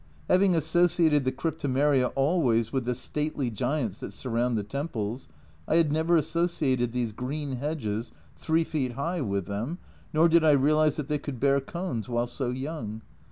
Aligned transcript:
Having 0.27 0.55
associated 0.55 1.25
the 1.25 1.31
Cryptomeria 1.31 2.11
always 2.15 2.73
with 2.73 2.85
the 2.85 2.95
stately 2.95 3.51
giants 3.51 3.99
that 3.99 4.13
surround 4.13 4.57
the 4.57 4.63
temples, 4.63 5.27
I 5.67 5.75
had 5.75 5.91
never 5.91 6.15
associated 6.17 6.91
these 6.91 7.11
green 7.11 7.57
hedges, 7.57 8.11
three 8.35 8.63
feet 8.63 8.93
high, 8.93 9.21
with 9.21 9.45
them, 9.45 9.77
nor 10.11 10.27
did 10.27 10.43
I 10.43 10.53
realise 10.53 10.95
that 10.95 11.07
they 11.07 11.19
could 11.19 11.39
bear 11.39 11.59
cones 11.61 12.09
while 12.09 12.25
so 12.25 12.49
young. 12.49 13.03